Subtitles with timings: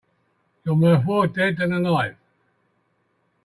[0.65, 2.17] You're worth more dead than alive.